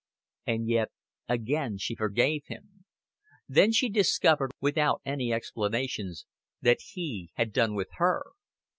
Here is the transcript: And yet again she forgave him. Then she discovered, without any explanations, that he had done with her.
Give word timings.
And 0.47 0.67
yet 0.67 0.89
again 1.29 1.77
she 1.77 1.93
forgave 1.93 2.45
him. 2.47 2.85
Then 3.47 3.71
she 3.71 3.87
discovered, 3.87 4.49
without 4.59 4.99
any 5.05 5.31
explanations, 5.31 6.25
that 6.59 6.81
he 6.93 7.29
had 7.35 7.53
done 7.53 7.75
with 7.75 7.89
her. 7.97 8.23